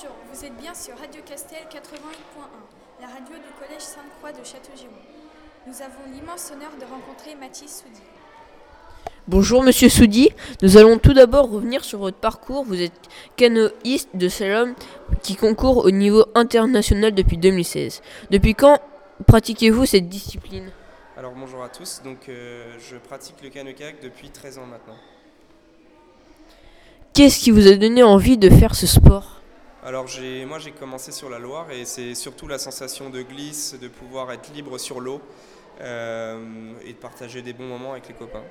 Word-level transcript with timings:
Bonjour, 0.00 0.16
vous 0.32 0.44
êtes 0.44 0.56
bien 0.60 0.74
sur 0.74 0.96
Radio 0.96 1.20
Castel 1.26 1.58
88.1, 1.72 1.80
la 3.00 3.06
radio 3.08 3.34
du 3.34 3.52
Collège 3.58 3.80
Sainte-Croix 3.80 4.30
de 4.30 4.44
Château-Giron. 4.44 4.92
Nous 5.66 5.74
avons 5.82 6.14
l'immense 6.14 6.52
honneur 6.52 6.70
de 6.78 6.84
rencontrer 6.84 7.34
Mathis 7.34 7.82
Soudi. 7.82 8.02
Bonjour 9.26 9.62
Monsieur 9.62 9.88
Soudi, 9.88 10.30
nous 10.62 10.76
allons 10.76 10.98
tout 10.98 11.14
d'abord 11.14 11.50
revenir 11.50 11.84
sur 11.84 11.98
votre 11.98 12.18
parcours. 12.18 12.64
Vous 12.64 12.80
êtes 12.80 12.92
canoïste 13.36 14.10
de 14.14 14.28
slalom 14.28 14.74
qui 15.22 15.34
concourt 15.34 15.78
au 15.78 15.90
niveau 15.90 16.26
international 16.36 17.12
depuis 17.12 17.38
2016. 17.38 18.02
Depuis 18.30 18.54
quand 18.54 18.78
pratiquez-vous 19.26 19.86
cette 19.86 20.08
discipline? 20.08 20.70
Alors 21.16 21.32
bonjour 21.32 21.64
à 21.64 21.70
tous, 21.70 22.02
donc 22.04 22.28
euh, 22.28 22.76
je 22.78 22.96
pratique 22.96 23.36
le 23.42 23.48
canoë-kayak 23.48 24.00
depuis 24.00 24.30
13 24.30 24.58
ans 24.58 24.66
maintenant. 24.66 24.98
Qu'est-ce 27.14 27.40
qui 27.40 27.50
vous 27.50 27.66
a 27.66 27.74
donné 27.74 28.04
envie 28.04 28.38
de 28.38 28.48
faire 28.48 28.76
ce 28.76 28.86
sport? 28.86 29.37
Alors 29.84 30.08
j'ai, 30.08 30.44
moi 30.44 30.58
j'ai 30.58 30.72
commencé 30.72 31.12
sur 31.12 31.30
la 31.30 31.38
Loire 31.38 31.70
et 31.70 31.84
c'est 31.84 32.16
surtout 32.16 32.48
la 32.48 32.58
sensation 32.58 33.10
de 33.10 33.22
glisse, 33.22 33.76
de 33.80 33.86
pouvoir 33.86 34.32
être 34.32 34.52
libre 34.52 34.76
sur 34.76 35.00
l'eau 35.00 35.20
euh, 35.80 36.72
et 36.84 36.92
de 36.92 36.98
partager 36.98 37.42
des 37.42 37.52
bons 37.52 37.68
moments 37.68 37.92
avec 37.92 38.08
les 38.08 38.14
copains. 38.14 38.42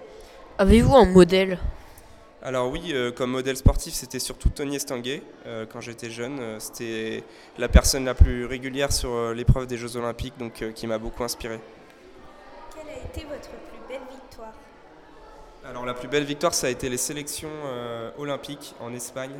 Avez-vous 0.57 0.95
un 0.95 1.05
modèle? 1.05 1.59
Alors 2.41 2.71
oui, 2.71 2.93
euh, 2.93 3.11
comme 3.11 3.31
modèle 3.31 3.57
sportif, 3.57 3.93
c'était 3.93 4.19
surtout 4.19 4.49
Tony 4.49 4.77
Estanguet. 4.77 5.21
Euh, 5.45 5.66
quand 5.66 5.81
j'étais 5.81 6.09
jeune, 6.09 6.39
Euh, 6.39 6.59
c'était 6.59 7.23
la 7.57 7.67
personne 7.67 8.05
la 8.05 8.13
plus 8.13 8.45
régulière 8.45 8.94
sur 8.94 9.33
l'épreuve 9.33 9.67
des 9.67 9.77
Jeux 9.77 9.97
Olympiques, 9.97 10.38
donc 10.38 10.61
euh, 10.61 10.71
qui 10.71 10.88
m'a 10.88 10.97
beaucoup 10.97 11.23
inspiré. 11.25 11.59
Quelle 12.73 12.88
a 12.88 12.97
été 12.99 13.25
votre 13.25 13.49
plus 13.49 13.81
belle 13.89 14.07
victoire? 14.09 14.53
Alors 15.66 15.85
la 15.85 15.94
plus 15.94 16.07
belle 16.07 16.23
victoire, 16.23 16.53
ça 16.53 16.67
a 16.67 16.69
été 16.69 16.88
les 16.88 16.97
sélections 16.97 17.52
euh, 17.66 18.11
olympiques 18.17 18.75
en 18.80 18.94
Espagne. 18.94 19.38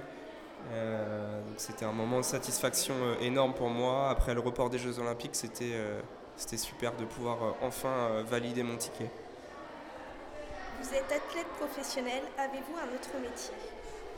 Euh, 0.71 1.41
c'était 1.55 1.85
un 1.85 1.94
moment 1.94 2.17
de 2.17 2.26
satisfaction 2.26 2.94
euh, 3.02 3.16
énorme 3.21 3.53
pour 3.53 3.70
moi. 3.70 4.09
Après 4.09 4.34
le 4.34 4.41
report 4.41 4.70
des 4.70 4.77
Jeux 4.77 4.99
Olympiques, 4.99 5.35
c'était 5.35 5.73
euh, 5.73 5.99
c'était 6.35 6.57
super 6.57 6.93
de 6.96 7.05
pouvoir 7.05 7.55
enfin 7.62 8.21
valider 8.29 8.63
mon 8.63 8.77
ticket. 8.77 9.10
Vous 10.82 10.93
êtes 10.93 11.05
athlète 11.05 11.48
professionnel, 11.60 12.21
avez-vous 12.38 12.76
un 12.77 12.95
autre 12.95 13.10
métier? 13.21 13.55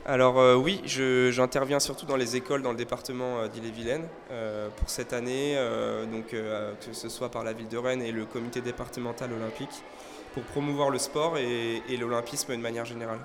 Alors 0.06 0.38
euh, 0.38 0.56
oui, 0.56 0.82
j'interviens 0.86 1.78
surtout 1.78 2.06
dans 2.06 2.16
les 2.16 2.34
écoles 2.34 2.62
dans 2.62 2.72
le 2.72 2.76
département 2.76 3.46
d'Ille-et-Vilaine 3.48 4.08
euh, 4.30 4.68
pour 4.76 4.90
cette 4.90 5.12
année, 5.12 5.54
euh, 5.56 6.06
donc, 6.06 6.28
que 6.28 6.92
ce 6.92 7.08
soit 7.08 7.30
par 7.30 7.44
la 7.44 7.52
ville 7.52 7.68
de 7.68 7.78
Rennes 7.78 8.02
et 8.02 8.12
le 8.12 8.24
comité 8.24 8.60
départemental 8.60 9.32
olympique, 9.32 9.82
pour 10.34 10.42
promouvoir 10.42 10.90
le 10.90 10.98
sport 10.98 11.36
et, 11.38 11.82
et 11.88 11.96
l'olympisme 11.96 12.56
de 12.56 12.60
manière 12.60 12.84
générale. 12.84 13.20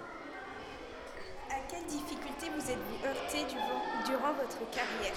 Votre 4.59 4.71
carrière 4.71 5.13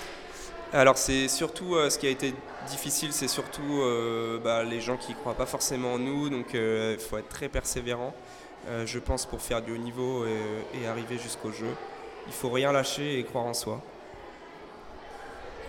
Alors 0.72 0.98
c'est 0.98 1.28
surtout 1.28 1.75
euh, 1.75 1.91
ce 1.91 1.98
qui 1.98 2.06
a 2.06 2.11
été 2.11 2.34
difficile, 2.69 3.12
c'est 3.12 3.28
surtout 3.28 3.80
euh, 3.80 4.39
bah, 4.39 4.62
les 4.64 4.80
gens 4.80 4.97
qui 4.97 5.12
ne 5.12 5.17
croient 5.17 5.34
pas 5.34 5.47
forcément 5.47 5.95
en 5.95 5.98
nous, 5.98 6.28
donc 6.28 6.55
euh, 6.55 6.97
il 6.98 7.03
faut 7.03 7.17
être 7.19 7.28
très 7.28 7.48
persévérant, 7.48 8.14
je 8.84 8.98
pense, 8.98 9.25
pour 9.25 9.41
faire 9.41 9.62
du 9.62 9.72
haut 9.72 9.78
niveau 9.78 10.27
et, 10.27 10.78
et 10.83 10.86
arriver 10.86 11.17
jusqu'au 11.17 11.53
jeu. 11.53 11.75
Il 12.27 12.33
faut 12.34 12.50
rien 12.50 12.70
lâcher 12.72 13.19
et 13.19 13.25
croire 13.25 13.47
en 13.47 13.55
soi. 13.55 13.80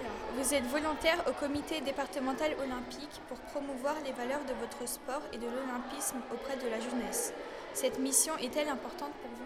Alors, 0.02 0.44
Vous 0.44 0.54
êtes 0.54 0.66
volontaire 0.66 1.24
au 1.30 1.32
comité 1.32 1.80
départemental 1.80 2.52
olympique 2.62 3.22
pour 3.30 3.38
promouvoir 3.40 3.96
les 4.06 4.12
valeurs 4.12 4.44
de 4.44 4.54
votre 4.60 4.92
sport 4.92 5.22
et 5.32 5.38
de 5.38 5.46
l'olympisme 5.46 6.18
auprès 6.34 6.58
de 6.58 6.70
la 6.70 6.80
jeunesse. 6.82 7.32
Cette 7.74 8.00
mission 8.00 8.34
est-elle 8.38 8.68
importante 8.68 9.14
pour 9.22 9.30
vous? 9.30 9.46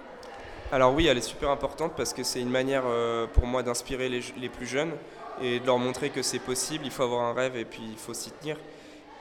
Alors 0.74 0.92
oui, 0.96 1.06
elle 1.06 1.20
est 1.20 1.22
super 1.22 1.52
importante 1.52 1.94
parce 1.96 2.14
que 2.14 2.24
c'est 2.24 2.42
une 2.42 2.50
manière 2.50 2.82
euh, 2.88 3.28
pour 3.28 3.46
moi 3.46 3.62
d'inspirer 3.62 4.10
les, 4.10 4.50
plus 4.50 4.66
jeunes 4.66 4.92
et 5.40 5.60
de 5.60 5.68
leur 5.68 5.78
montrer 5.78 6.10
que 6.10 6.24
c'est 6.24 6.40
possible, 6.40 6.84
il 6.86 6.90
faut 6.90 7.04
avoir 7.04 7.22
un 7.26 7.34
rêve 7.34 7.56
et 7.56 7.64
puis 7.64 7.84
il 7.92 7.96
faut 7.96 8.16
s'y 8.16 8.32
tenir. 8.32 8.58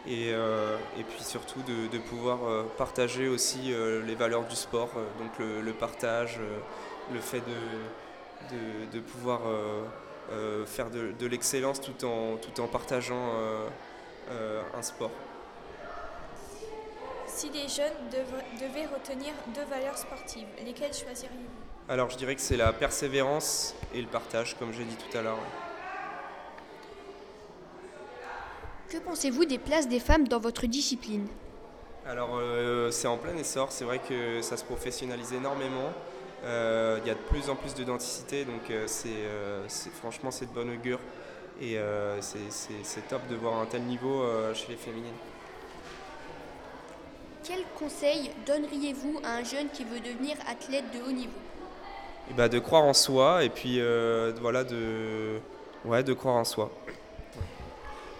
Et, 0.06 0.30
euh, 0.32 0.78
puis 0.94 1.22
surtout 1.22 1.60
de, 1.60 1.98
pouvoir 1.98 2.38
euh, 2.46 2.62
partager 2.78 3.28
aussi 3.28 3.70
les 4.06 4.14
valeurs 4.14 4.44
du 4.44 4.56
sport, 4.56 4.88
donc 5.18 5.30
le, 5.38 5.72
partage, 5.74 6.40
le 7.12 7.20
fait 7.20 7.42
de, 8.90 9.00
pouvoir 9.00 9.40
faire 10.64 10.88
de, 10.88 11.26
l'excellence 11.26 11.82
tout 11.82 12.06
en, 12.06 12.66
partageant 12.66 13.30
un 14.30 14.82
sport. 14.82 15.10
Si 17.34 17.48
les 17.48 17.66
jeunes 17.66 17.92
dev- 18.12 18.60
devaient 18.60 18.86
retenir 18.86 19.32
deux 19.54 19.64
valeurs 19.64 19.96
sportives, 19.96 20.46
lesquelles 20.64 20.92
choisiriez-vous? 20.92 21.88
Alors 21.88 22.10
je 22.10 22.16
dirais 22.16 22.34
que 22.34 22.40
c'est 22.42 22.56
la 22.58 22.72
persévérance 22.72 23.74
et 23.94 24.00
le 24.02 24.06
partage, 24.06 24.56
comme 24.58 24.72
j'ai 24.72 24.84
dit 24.84 24.96
tout 24.96 25.16
à 25.16 25.22
l'heure. 25.22 25.38
Que 28.90 28.98
pensez-vous 28.98 29.46
des 29.46 29.58
places 29.58 29.88
des 29.88 29.98
femmes 29.98 30.28
dans 30.28 30.38
votre 30.38 30.66
discipline? 30.66 31.26
Alors 32.06 32.36
euh, 32.36 32.90
c'est 32.90 33.08
en 33.08 33.16
plein 33.16 33.36
essor, 33.36 33.72
c'est 33.72 33.84
vrai 33.84 33.98
que 33.98 34.42
ça 34.42 34.56
se 34.56 34.64
professionnalise 34.64 35.32
énormément. 35.32 35.90
Euh, 36.44 36.98
Il 37.02 37.08
y 37.08 37.10
a 37.10 37.14
de 37.14 37.20
plus 37.20 37.48
en 37.48 37.56
plus 37.56 37.74
de 37.74 37.84
densité, 37.84 38.44
donc 38.44 38.68
euh, 38.70 38.84
c'est 38.86 39.08
euh, 39.08 39.64
c'est- 39.68 39.90
franchement 39.90 40.30
c'est 40.30 40.46
de 40.46 40.50
bonne 40.54 40.70
augure 40.70 40.98
et 41.60 41.78
euh, 41.78 42.20
c'est- 42.20 42.50
c'est 42.50 42.82
c'est 42.84 43.08
top 43.08 43.26
de 43.28 43.36
voir 43.36 43.54
un 43.58 43.66
tel 43.66 43.82
niveau 43.82 44.22
euh, 44.22 44.52
chez 44.54 44.66
les 44.68 44.76
féminines. 44.76 45.14
Quel 47.44 47.64
conseil 47.76 48.30
donneriez-vous 48.46 49.20
à 49.24 49.36
un 49.38 49.44
jeune 49.44 49.68
qui 49.72 49.82
veut 49.84 49.98
devenir 49.98 50.36
athlète 50.48 50.84
de 50.94 51.08
haut 51.08 51.12
niveau? 51.12 51.32
Et 52.30 52.34
bah, 52.34 52.48
de 52.48 52.60
croire 52.60 52.84
en 52.84 52.94
soi 52.94 53.42
et 53.42 53.48
puis 53.48 53.80
euh, 53.80 54.32
voilà 54.40 54.62
de 54.62 55.40
ouais 55.84 56.04
de 56.04 56.12
croire 56.12 56.36
en 56.36 56.44
soi. 56.44 56.70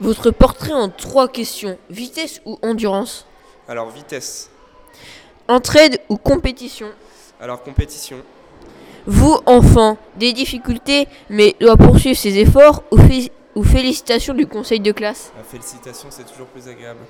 Votre 0.00 0.32
portrait 0.32 0.72
en 0.72 0.88
trois 0.88 1.28
questions. 1.28 1.78
Vitesse 1.88 2.40
ou 2.44 2.58
endurance? 2.62 3.24
Alors 3.68 3.90
vitesse, 3.90 4.50
Entraide 5.46 6.00
ou 6.08 6.16
compétition? 6.16 6.88
Alors 7.40 7.62
compétition. 7.62 8.18
Vous, 9.06 9.38
enfant, 9.46 9.98
des 10.16 10.32
difficultés, 10.32 11.06
mais 11.28 11.54
doit 11.60 11.76
poursuivre 11.76 12.18
ses 12.18 12.38
efforts 12.38 12.82
ou, 12.90 12.98
fé- 12.98 13.30
ou 13.54 13.62
félicitations 13.62 14.34
du 14.34 14.46
conseil 14.48 14.80
de 14.80 14.90
classe? 14.90 15.32
La 15.36 15.44
félicitation 15.44 16.08
c'est 16.10 16.24
toujours 16.24 16.48
plus 16.48 16.66
agréable. 16.68 17.00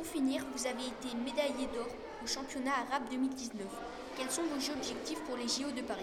Pour 0.00 0.10
finir, 0.10 0.42
vous 0.56 0.66
avez 0.66 0.86
été 0.86 1.14
médaillé 1.14 1.68
d'or 1.74 1.86
au 2.24 2.26
championnat 2.26 2.70
arabe 2.88 3.02
2019. 3.10 3.66
Quels 4.16 4.30
sont 4.30 4.40
vos 4.44 4.72
objectifs 4.72 5.20
pour 5.26 5.36
les 5.36 5.46
JO 5.46 5.70
de 5.76 5.82
Paris? 5.82 6.00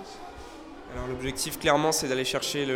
Alors 0.94 1.08
l'objectif 1.08 1.58
clairement 1.58 1.92
c'est 1.92 2.08
d'aller 2.08 2.24
chercher 2.24 2.68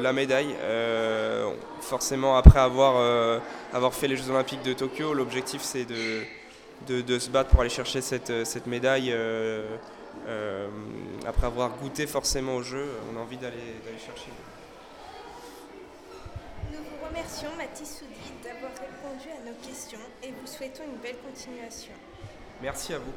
la 0.00 0.12
médaille. 0.12 0.56
Euh, 0.58 1.54
forcément 1.80 2.36
après 2.36 2.58
avoir, 2.58 2.96
euh, 2.96 3.38
avoir 3.72 3.94
fait 3.94 4.08
les 4.08 4.16
Jeux 4.16 4.28
Olympiques 4.28 4.62
de 4.64 4.72
Tokyo, 4.72 5.14
l'objectif 5.14 5.62
c'est 5.62 5.84
de, 5.84 6.24
se 7.18 7.30
battre 7.30 7.50
pour 7.50 7.60
aller 7.60 7.70
chercher 7.70 8.00
cette, 8.00 8.66
médaille. 8.66 9.12
euh, 9.12 10.68
après 11.28 11.46
avoir 11.46 11.76
goûté 11.76 12.08
forcément 12.08 12.56
au 12.56 12.62
jeu, 12.64 12.88
on 13.12 13.16
a 13.16 13.20
envie 13.20 13.36
d'aller 13.36 13.60
chercher. 14.04 14.32
Remercions, 17.16 17.56
Mathis 17.56 17.98
Soudi, 17.98 18.14
d'avoir 18.44 18.72
répondu 18.72 19.28
à 19.30 19.48
nos 19.48 19.56
questions 19.66 19.98
et 20.22 20.32
vous 20.32 20.46
souhaitons 20.46 20.82
une 20.84 20.98
belle 20.98 21.16
continuation. 21.24 21.94
Merci 22.60 22.92
à 22.92 22.98
vous. 22.98 23.12